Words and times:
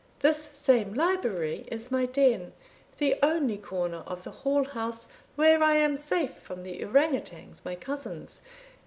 This 0.21 0.41
same 0.43 0.95
library 0.95 1.65
is 1.71 1.91
my 1.91 2.05
den 2.07 2.53
the 2.97 3.17
only 3.21 3.59
corner 3.59 3.99
of 4.07 4.23
the 4.23 4.31
Hall 4.31 4.63
house 4.63 5.07
where 5.35 5.61
I 5.61 5.75
am 5.75 5.95
safe 5.95 6.37
from 6.37 6.63
the 6.63 6.83
Ourang 6.83 7.15
Outangs, 7.15 7.63
my 7.63 7.75
cousins. 7.75 8.41